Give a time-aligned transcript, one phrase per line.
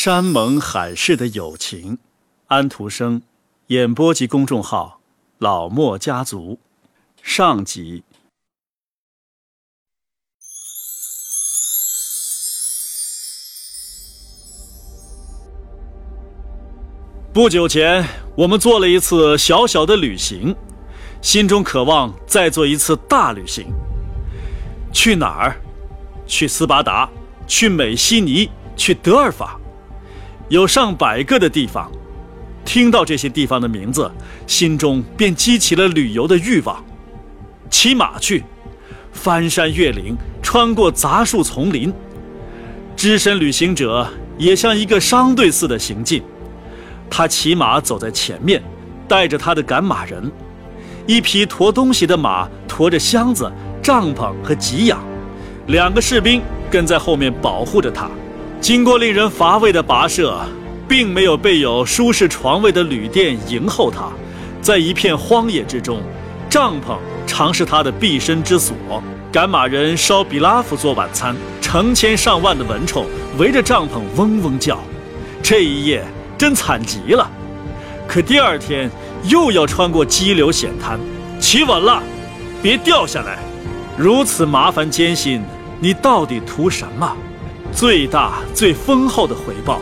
[0.00, 1.98] 山盟海誓的友情，
[2.46, 3.20] 安徒生，
[3.66, 5.00] 演播及公众号
[5.38, 6.60] 老莫家族，
[7.20, 8.04] 上集。
[17.32, 18.06] 不久前，
[18.36, 20.54] 我们做了一次小小的旅行，
[21.20, 23.66] 心中渴望再做一次大旅行。
[24.92, 25.60] 去哪儿？
[26.24, 27.10] 去斯巴达，
[27.48, 29.60] 去美西尼，去德尔法，
[30.48, 31.90] 有上百个的地方。
[32.64, 34.10] 听到这些地方的名字，
[34.46, 36.84] 心中便激起了旅游的欲望。
[37.70, 38.44] 骑马去，
[39.12, 41.92] 翻山越岭，穿过杂树丛林。
[42.94, 46.22] 只身旅行者也像一个商队似的行进。
[47.08, 48.62] 他骑马走在前面，
[49.06, 50.30] 带着他的赶马人，
[51.06, 53.50] 一匹驮东西的马驮着箱子、
[53.82, 55.02] 帐篷和给养，
[55.68, 58.10] 两个士兵跟在后面保护着他。
[58.60, 60.38] 经过令人乏味的跋涉，
[60.86, 64.08] 并没有备有舒适床位的旅店迎候他，
[64.60, 66.00] 在一片荒野之中，
[66.50, 68.74] 帐篷常是他的避身之所。
[69.30, 73.06] 赶马人烧比拉夫做晚餐，成千上万的蚊虫
[73.38, 74.78] 围着帐篷嗡嗡叫。
[75.42, 76.04] 这一夜。
[76.38, 77.28] 真惨极了，
[78.06, 78.88] 可第二天
[79.24, 80.96] 又要穿过激流险滩，
[81.40, 82.00] 骑稳了，
[82.62, 83.40] 别掉下来。
[83.96, 85.42] 如此麻烦艰辛，
[85.80, 87.12] 你到底图什么？
[87.72, 89.80] 最大最丰厚的回报。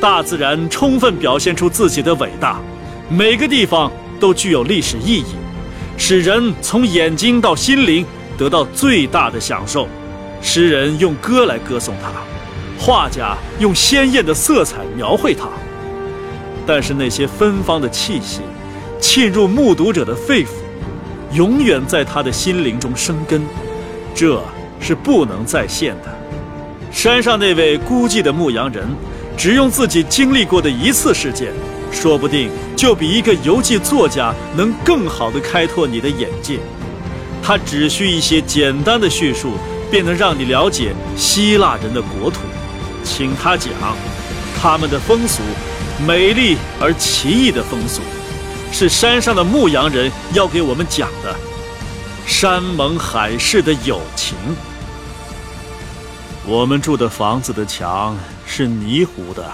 [0.00, 2.60] 大自然充分表现出自己的伟大，
[3.08, 5.34] 每个地方都具有历史意义，
[5.96, 8.04] 使人从眼睛到心灵
[8.36, 9.88] 得到最大的享受。
[10.42, 12.10] 诗人用歌来歌颂它。
[12.76, 15.48] 画家用鲜艳的色彩描绘它，
[16.66, 18.40] 但是那些芬芳的气息
[19.00, 20.48] 沁入目睹者的肺腑，
[21.32, 23.42] 永远在他的心灵中生根，
[24.14, 24.42] 这
[24.80, 26.13] 是不能再现的。
[26.94, 28.86] 山上那位孤寂的牧羊人，
[29.36, 31.52] 只用自己经历过的一次事件，
[31.92, 36.60] 说不定就比一个游记作家能更好地开拓你的眼界。
[37.42, 39.54] 他只需一些简单的叙述，
[39.90, 42.38] 便能让你了解希腊人的国土。
[43.02, 43.72] 请他讲，
[44.62, 45.42] 他们的风俗，
[46.06, 48.02] 美丽而奇异的风俗，
[48.72, 51.34] 是山上的牧羊人要给我们讲的。
[52.24, 54.36] 山盟海誓的友情。
[56.46, 59.50] 我们住的房子的墙是泥糊的，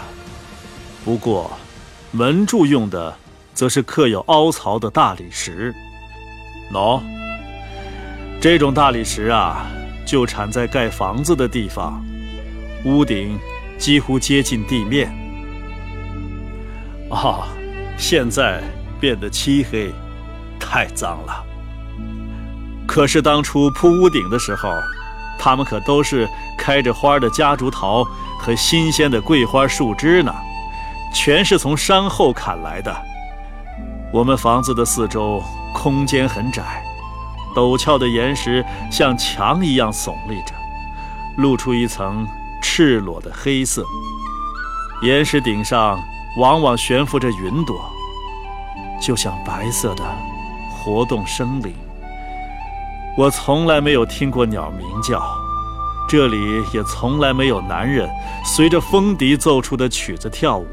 [1.04, 1.48] 不过
[2.10, 3.16] 门柱用的
[3.54, 5.72] 则是刻有凹槽的大理石。
[6.72, 7.00] 喏，
[8.40, 9.66] 这种大理石啊，
[10.04, 12.04] 就产在盖房子的地方。
[12.84, 13.38] 屋顶
[13.78, 15.08] 几乎接近地面。
[17.08, 17.46] 啊，
[17.96, 18.60] 现在
[18.98, 19.92] 变得漆黑，
[20.58, 21.44] 太脏了。
[22.84, 24.68] 可是当初铺屋顶的时候，
[25.40, 26.28] 它们可都是
[26.58, 28.04] 开着花的夹竹桃
[28.38, 30.34] 和新鲜的桂花树枝呢，
[31.14, 32.94] 全是从山后砍来的。
[34.12, 35.42] 我们房子的四周
[35.72, 36.84] 空间很窄，
[37.56, 40.52] 陡峭的岩石像墙一样耸立着，
[41.38, 42.26] 露出一层。
[42.62, 43.82] 赤裸的黑色，
[45.02, 45.98] 岩石顶上
[46.36, 47.74] 往往悬浮着云朵，
[49.00, 50.04] 就像白色的
[50.70, 51.74] 活动生灵。
[53.20, 55.22] 我从来没有听过鸟鸣叫，
[56.08, 56.38] 这里
[56.72, 58.08] 也从来没有男人
[58.46, 60.66] 随着风笛奏出的曲子跳舞。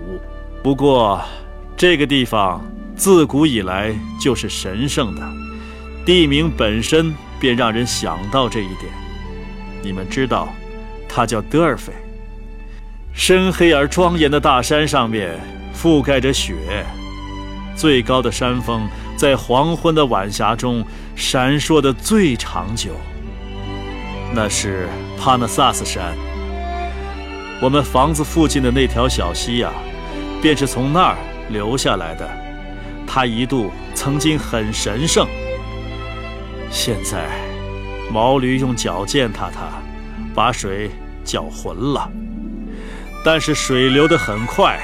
[0.63, 1.21] 不过，
[1.75, 2.65] 这个地方
[2.95, 5.21] 自古以来就是神圣的，
[6.05, 8.93] 地名本身便让人想到这一点。
[9.81, 10.47] 你们知道？
[11.09, 11.91] 它叫德尔菲。
[13.11, 15.37] 深黑而庄严的大山上面
[15.75, 16.55] 覆盖着雪，
[17.75, 18.87] 最高的山峰
[19.17, 20.85] 在黄昏的晚霞中
[21.15, 22.91] 闪烁的最长久。
[24.33, 24.87] 那是
[25.19, 26.15] 帕纳萨斯山。
[27.59, 29.71] 我们房子附近的那条小溪呀，
[30.41, 31.17] 便是从那儿
[31.49, 32.29] 流下来的。
[33.05, 35.27] 它一度曾经很神圣。
[36.69, 37.27] 现在，
[38.11, 39.67] 毛驴用脚践踏它。
[40.35, 40.91] 把水
[41.23, 42.07] 搅浑了，
[43.25, 44.79] 但是水流得很快，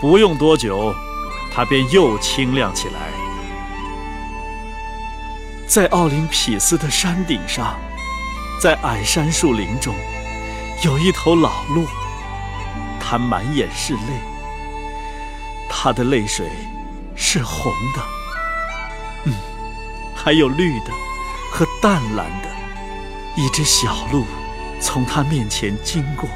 [0.00, 0.92] 不用多久，
[1.54, 3.31] 它便又清亮起来。
[5.72, 7.80] 在奥林匹斯的山顶上，
[8.60, 9.94] 在矮杉树林中，
[10.84, 11.86] 有一头老鹿，
[13.00, 14.20] 它满眼是泪，
[15.70, 16.46] 它的泪水
[17.16, 18.02] 是红的，
[19.24, 19.32] 嗯，
[20.14, 20.90] 还有绿的
[21.50, 22.48] 和淡蓝的，
[23.34, 24.26] 一只小鹿。
[24.78, 26.28] 从它面前经过，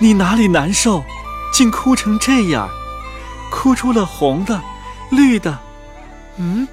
[0.00, 1.04] 你哪里难受，
[1.52, 2.68] 竟哭成这样，
[3.48, 4.60] 哭出了红的、
[5.10, 5.56] 绿的，
[6.38, 6.66] 嗯，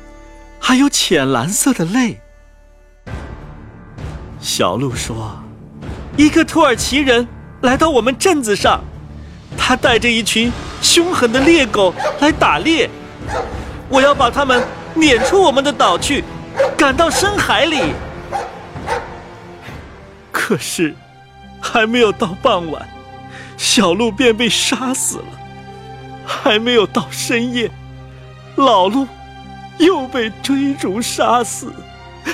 [0.69, 2.21] 还有浅蓝色的泪。
[4.39, 5.41] 小鹿说
[6.15, 7.27] ：“一个土耳其人
[7.61, 8.79] 来到我们镇子上，
[9.57, 12.87] 他带着一群凶狠的猎狗来打猎。
[13.89, 14.63] 我要把他们
[14.93, 16.23] 撵出我们的岛去，
[16.77, 17.91] 赶到深海里。
[20.31, 20.93] 可是，
[21.59, 22.87] 还没有到傍晚，
[23.57, 25.25] 小鹿便被杀死了；
[26.27, 27.71] 还没有到深夜，
[28.55, 29.07] 老鹿
[29.79, 31.73] 又被追逐杀死。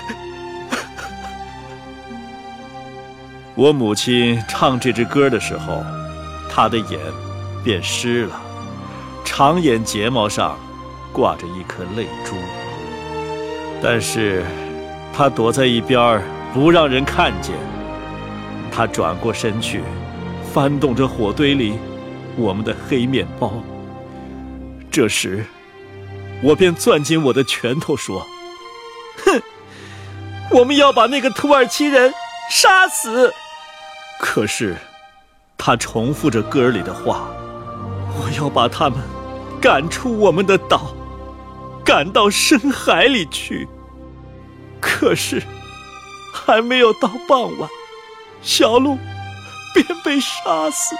[3.55, 5.83] 我母亲唱这支歌的时候，
[6.51, 6.99] 她的眼
[7.63, 8.41] 便湿了，
[9.23, 10.57] 长眼睫毛上
[11.13, 12.35] 挂着一颗泪珠。
[13.81, 14.43] 但是，
[15.13, 16.21] 她躲在一边
[16.53, 17.55] 不让人看见。
[18.71, 19.81] 她转过身去，
[20.53, 21.79] 翻动着火堆里
[22.35, 23.53] 我们的黑面包。
[24.91, 25.45] 这时，
[26.45, 28.27] 我便攥紧我的拳头说
[29.25, 29.41] ：“哼，
[30.51, 32.13] 我们要把那个土耳其人
[32.51, 33.33] 杀死。”
[34.21, 34.77] 可是，
[35.57, 37.27] 他重复着歌里的话
[38.13, 38.99] ：“我要把他们
[39.59, 40.93] 赶出我们的岛，
[41.83, 43.67] 赶到深海里去。”
[44.79, 45.41] 可是，
[46.31, 47.67] 还没有到傍晚，
[48.43, 48.99] 小鹿
[49.73, 50.95] 便被杀死；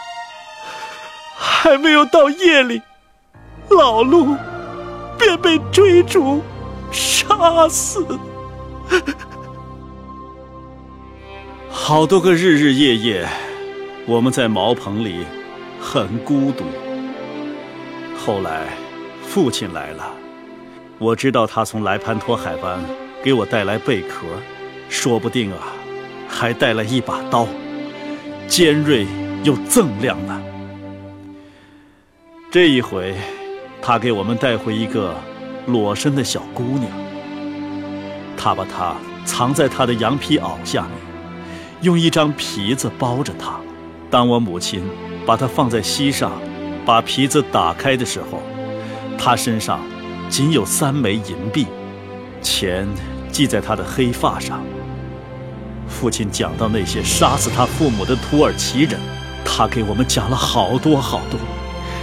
[1.38, 2.81] 还没有到夜里，
[3.69, 4.36] 老鹿
[5.18, 6.42] 便被追逐
[6.92, 8.06] 杀死。
[11.70, 13.28] 好多个日日夜夜，
[14.06, 15.26] 我们在茅棚里
[15.80, 16.64] 很孤独。
[18.18, 18.68] 后来，
[19.22, 20.12] 父亲来了，
[20.98, 22.80] 我知道他从莱潘托海湾
[23.24, 24.26] 给我带来贝壳，
[24.90, 25.60] 说不定啊，
[26.28, 27.48] 还带来一把刀，
[28.48, 29.06] 尖锐
[29.44, 30.42] 又锃亮呢。
[32.50, 33.14] 这一回，
[33.88, 35.14] 他给我们带回一个
[35.68, 36.90] 裸身的小姑娘，
[38.36, 38.96] 他把她
[39.26, 40.92] 藏在他的羊皮袄下面。
[41.82, 43.60] 用一张皮子包着她。
[44.10, 44.84] 当我母亲
[45.24, 46.32] 把她放在膝上，
[46.84, 48.42] 把皮子打开的时候，
[49.20, 49.80] 他身上
[50.30, 51.68] 仅有三枚银币，
[52.42, 52.88] 钱
[53.31, 54.64] 系在他的黑发上。
[55.88, 59.00] 父亲讲到那些杀死他父母的土耳其人，
[59.46, 61.40] 他给我们讲了好多好多，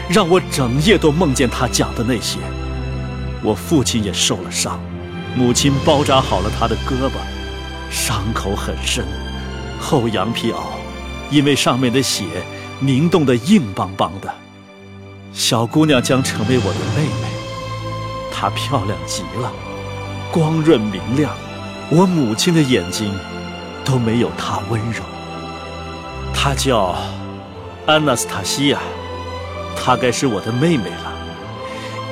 [0.08, 2.38] 让我整夜都梦见他讲的那些。
[3.42, 4.78] 我父亲也受了伤，
[5.34, 7.12] 母亲包扎好了他的胳膊，
[7.90, 9.04] 伤口很深。
[9.80, 10.58] 厚羊皮袄，
[11.30, 12.24] 因为上面的血
[12.78, 14.32] 凝冻得硬邦邦的。
[15.32, 17.28] 小姑娘将成为我的妹妹，
[18.30, 19.50] 她漂亮极了，
[20.30, 21.34] 光润明亮，
[21.90, 23.12] 我母亲的眼睛
[23.84, 25.02] 都没有她温柔。
[26.34, 26.94] 她叫
[27.86, 28.78] 安娜斯塔西亚，
[29.76, 31.12] 她该是我的妹妹了，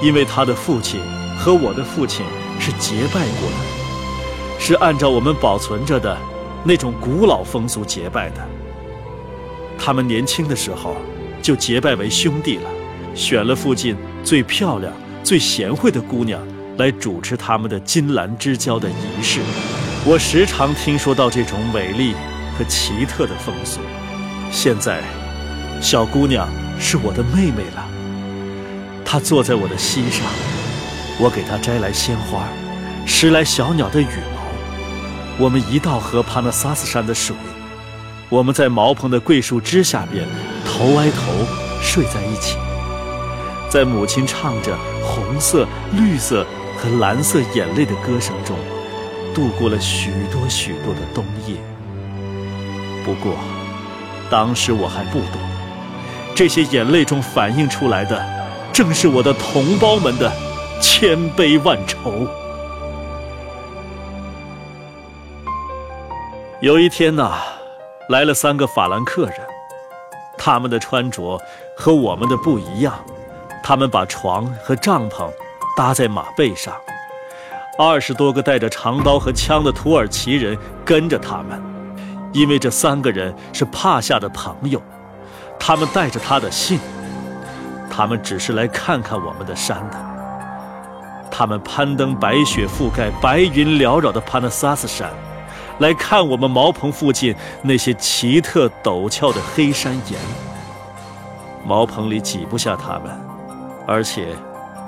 [0.03, 1.01] 因为她的父亲
[1.39, 2.25] 和我的父亲
[2.59, 6.17] 是结拜过的，是按照我们保存着的。
[6.63, 8.47] 那种古老风俗结拜的，
[9.79, 10.95] 他们年轻的时候
[11.41, 12.69] 就结拜为兄弟了，
[13.15, 14.93] 选了附近最漂亮、
[15.25, 16.39] 最贤惠的姑娘
[16.77, 19.41] 来主持他们的金兰之交的仪式。
[20.05, 22.13] 我时常听说到这种美丽
[22.59, 23.81] 和奇特的风俗。
[24.51, 25.01] 现在，
[25.81, 26.47] 小姑娘
[26.81, 27.87] 是我的妹妹了，
[29.05, 30.25] 她坐在我的膝上，
[31.21, 32.49] 我给她摘来鲜花，
[33.07, 34.41] 拾来小鸟的羽毛。
[35.39, 37.37] 我们一道喝帕纳萨斯山的水，
[38.31, 40.27] 我们在茅棚的桂树枝下边
[40.67, 41.21] 头挨头
[41.83, 42.57] 睡在一起，
[43.69, 46.47] 在母亲唱着红色、绿色
[46.77, 48.57] 和蓝色眼泪的歌声中，
[49.35, 51.57] 度过了许多许多的冬夜。
[53.05, 53.35] 不过，
[54.31, 55.41] 当时我还不懂，
[56.41, 58.19] 这些眼泪中反映出来的，
[58.73, 60.33] 正是我的同胞们的
[60.81, 62.27] 千悲万愁。
[66.63, 67.33] 有一天呐，
[68.09, 69.35] 来了三个法兰克人，
[70.39, 71.39] 他们的穿着
[71.77, 72.95] 和我们的不一样。
[73.63, 75.31] 他们把床和帐篷
[75.77, 76.75] 搭在马背上，
[77.79, 80.57] 二十多个带着长刀和枪的土耳其人
[80.87, 81.63] 跟着他们，
[82.33, 84.83] 因为这三个人是帕夏的朋友，
[85.61, 86.81] 他们带着他的信。
[87.89, 89.97] 他们只是来看看我们的山的。
[91.31, 95.11] 他们攀登白雪覆盖、白云缭绕的帕纳萨斯山。
[95.79, 100.21] 来看我们茅棚附近那些奇特陡峭的黑山岩。
[101.65, 103.11] 茅棚里挤不下他们，
[103.87, 104.29] 而且，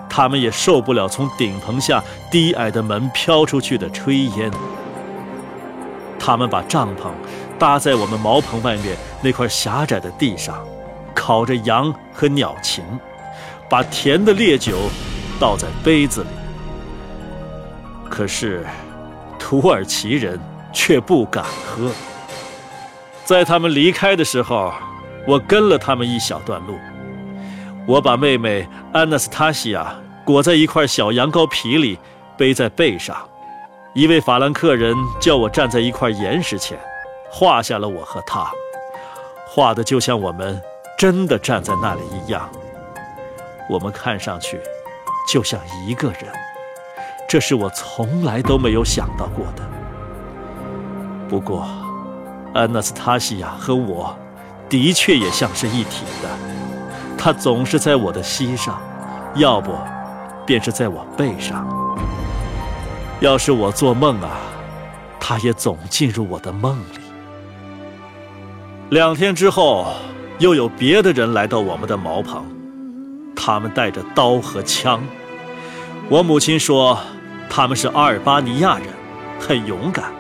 [0.08, 4.50] 他们也受不了从顶棚下低矮的门飘出去的炊烟。
[6.18, 7.10] 他们把帐篷
[7.62, 10.66] 搭在我们茅棚外面那块狭窄的地上，
[11.14, 12.82] 烤着羊和鸟禽，
[13.70, 14.90] 把甜的烈酒
[15.38, 16.28] 倒在杯子里。
[18.10, 18.66] 可是，
[19.38, 20.40] 土耳其人。
[20.74, 21.90] 却不敢喝。
[23.26, 24.72] 在他们离开的时候，
[25.28, 26.78] 我跟了他们一小段路。
[27.86, 31.98] 我把妹妹安娜斯塔西亚裹在一块小羊羔皮里，
[32.38, 33.14] 背在背上。
[33.92, 36.78] 一位法兰克人叫我站在一块岩石前，
[37.34, 38.52] 画下了我和他，
[39.48, 40.60] 画的就像我们
[40.98, 42.46] 真的站在那里一样。
[43.70, 44.60] 我们看上去
[45.26, 46.30] 就像一个人，
[47.26, 49.62] 这是我从来都没有想到过的。
[51.26, 51.66] 不过，
[52.52, 54.14] 安娜斯塔西亚和我
[54.68, 56.28] 的确也像是一体的。
[57.16, 58.78] 她总是在我的膝上，
[59.36, 59.72] 要不
[60.44, 61.66] 便是在我背上。
[63.20, 64.36] 要是我做梦啊，
[65.18, 67.01] 她也总进入我的梦里。
[68.92, 69.86] 两天之后，
[70.38, 72.44] 又有别的人来到我们的茅棚，
[73.34, 75.02] 他们带着刀和枪。
[76.10, 76.98] 我母亲说，
[77.48, 78.88] 他们是阿尔巴尼亚人，
[79.40, 80.12] 很勇敢。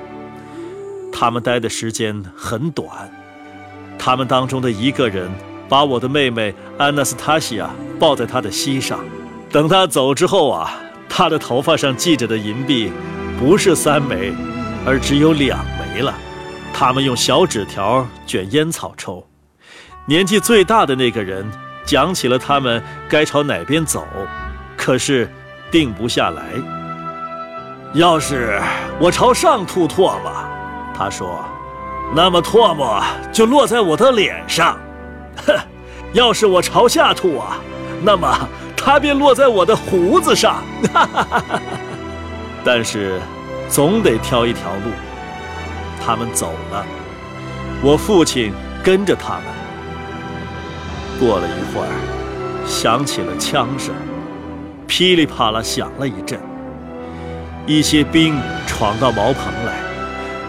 [1.12, 2.88] 他们待的时间很短，
[3.98, 5.30] 他们当中的一个人
[5.68, 7.68] 把我的妹妹安娜斯塔西亚
[8.00, 9.00] 抱在他的膝上。
[9.50, 10.72] 等他走之后啊，
[11.10, 12.90] 他的头发上系着的银币
[13.38, 14.32] 不是三枚，
[14.86, 15.81] 而只有两枚。
[16.84, 19.24] 他们用小纸条卷烟草抽。
[20.04, 21.48] 年纪最大的那个人
[21.84, 24.04] 讲起了他们该朝哪边走，
[24.76, 25.30] 可是
[25.70, 26.42] 定不下来。
[27.94, 28.60] 要是
[28.98, 30.32] 我朝上吐唾沫。
[30.92, 31.44] 他说
[32.16, 33.00] ：“那么唾沫
[33.32, 34.76] 就落在我的脸上，
[35.46, 35.56] 哼！
[36.12, 37.58] 要是我朝下吐啊，
[38.02, 40.56] 那么它便落在我的胡子上。
[40.92, 41.60] 哈哈哈哈
[42.64, 43.20] 但是，
[43.68, 44.90] 总得挑一条路。
[46.04, 46.84] 他们走了，
[47.82, 49.44] 我父亲跟着他们。
[51.20, 53.94] 过了一会儿，响起了枪声，
[54.86, 56.40] 噼里啪啦响了一阵。
[57.66, 59.80] 一些兵闯到茅棚来。”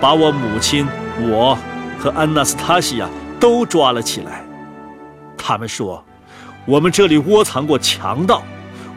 [0.01, 0.85] 把我母亲、
[1.21, 1.57] 我
[1.97, 3.07] 和安娜斯塔西亚
[3.39, 4.43] 都抓了起来。
[5.37, 6.03] 他们说，
[6.65, 8.43] 我们这里窝藏过强盗，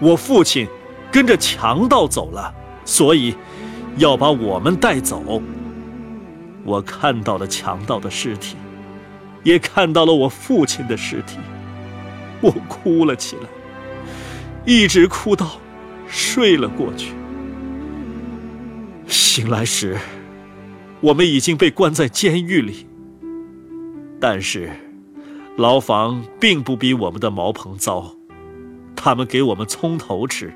[0.00, 0.66] 我父亲
[1.12, 2.52] 跟着强盗走了，
[2.84, 3.36] 所以
[3.98, 5.40] 要把我们带走。
[6.66, 8.56] 我看到了强盗的尸体，
[9.44, 11.38] 也看到了我父亲的尸体，
[12.42, 13.48] 我哭了起来，
[14.66, 15.58] 一直哭到
[16.06, 17.14] 睡了过去。
[19.06, 19.96] 醒来时。
[21.02, 22.86] 我们已经被关在监狱里，
[24.18, 24.70] 但是
[25.54, 28.16] 牢房并不比我们的茅棚糟。
[28.96, 30.54] 他们给我们葱头吃，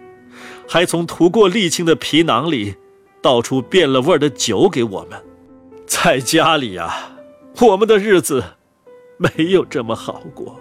[0.67, 2.75] 还从涂过沥青的皮囊里
[3.21, 5.23] 倒出变了味儿的酒给我们。
[5.91, 7.11] 在家里呀，
[7.63, 8.45] 我们的日子
[9.17, 10.57] 没有这么好过。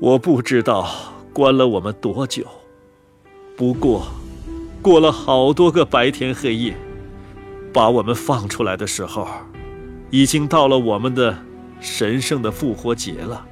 [0.00, 0.88] 我不知道
[1.34, 2.46] 关了我们多久，
[3.54, 4.06] 不过
[4.80, 6.74] 过了好多个白天黑夜。
[7.74, 9.28] 把我们放出来的时候，
[10.10, 11.36] 已经到了我们的
[11.78, 13.44] 神圣的复活节了。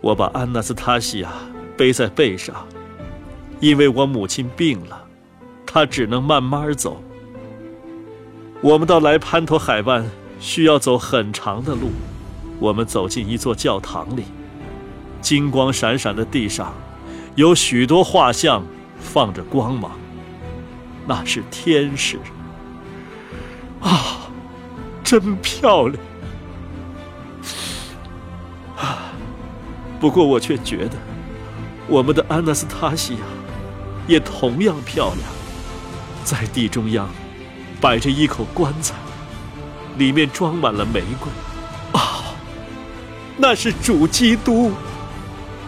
[0.00, 1.32] 我把安娜斯塔西亚
[1.76, 2.66] 背在背上，
[3.60, 5.06] 因为我母亲病了，
[5.64, 7.00] 她只能慢慢走。
[8.62, 11.90] 我们到来潘托海湾需要走很长的路。
[12.60, 14.22] 我们走进一座教堂里，
[15.20, 16.72] 金光闪闪的地上，
[17.34, 18.64] 有许多画像
[19.00, 19.90] 放着光芒。
[21.08, 22.20] 那是天使
[23.80, 24.30] 啊，
[25.02, 26.00] 真漂亮
[28.76, 29.12] 啊！
[29.98, 30.96] 不过我却觉得，
[31.88, 33.20] 我们的安娜斯塔西亚
[34.06, 35.18] 也同样漂亮。
[36.22, 37.08] 在地中央
[37.82, 38.94] 摆着一口棺材，
[39.98, 41.28] 里面装满了玫瑰
[42.00, 42.32] 啊，
[43.36, 44.72] 那是主基督，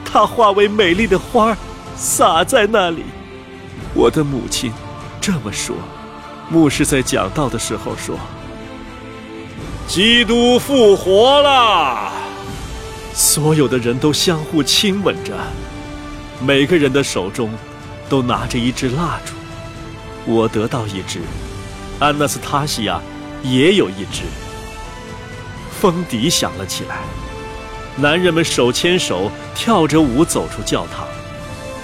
[0.05, 1.55] 他化为美丽的花
[1.97, 3.03] 洒在那里。
[3.93, 4.73] 我的母亲。
[5.21, 5.75] 这么说，
[6.51, 8.19] 牧师在讲道的时候说
[9.89, 12.13] ：“基督复活了。”
[13.15, 15.33] 所有的人都相互亲吻着，
[16.43, 17.51] 每个人的手中
[18.07, 19.33] 都拿着一支蜡烛。
[20.27, 21.21] 我得到一支，
[22.01, 23.01] 安娜斯塔西亚
[23.43, 24.23] 也有一支。
[25.81, 26.99] 风笛响了起来，
[27.97, 31.07] 男人们手牵手跳着舞走出教堂，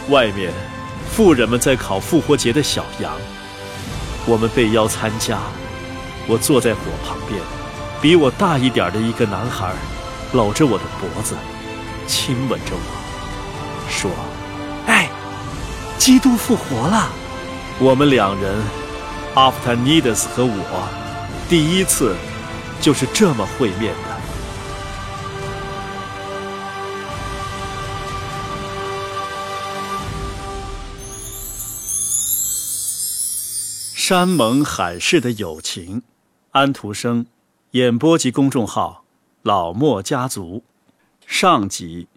[0.08, 0.52] 外面。
[1.12, 3.12] 富人们在烤复活节的小羊，
[4.26, 5.38] 我们被邀参加。
[6.28, 7.40] 我坐在火旁边，
[8.00, 9.72] 比我大一点的一个男孩
[10.32, 11.34] 搂着我的脖子，
[12.06, 14.08] 亲吻着我，说
[14.86, 15.10] ：“哎，
[15.98, 17.08] 基督复活了！”
[17.80, 18.54] 我们两人，
[19.36, 22.16] 阿夫塔尼德斯和我，第一次
[22.80, 24.20] 就是这么会面的。
[33.94, 36.02] 山盟海誓的友情，
[36.50, 37.26] 安徒生，
[37.70, 39.04] 演播及公众号，
[39.42, 40.64] 老莫家族。
[41.24, 42.08] 上集。